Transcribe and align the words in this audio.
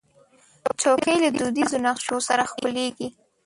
چوکۍ 0.81 1.15
له 1.23 1.29
دودیزو 1.37 1.77
نقشو 1.85 2.17
سره 2.27 2.43
ښکليږي. 2.51 3.07